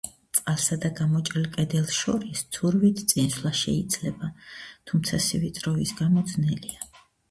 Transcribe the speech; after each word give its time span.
წყალსა 0.35 0.77
და 0.85 0.89
გამოჭრილ 0.99 1.45
კედელს 1.57 1.99
შორის 1.99 2.43
ცურვით 2.57 3.05
წინსვლა 3.13 3.55
შეიძლება, 3.63 4.35
თუმცა 4.93 5.25
სივიწროვის 5.31 5.99
გამო 6.05 6.31
ძნელია. 6.37 6.95